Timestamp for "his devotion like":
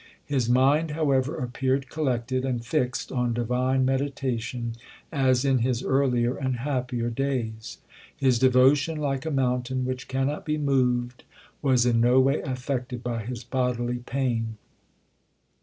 8.17-9.27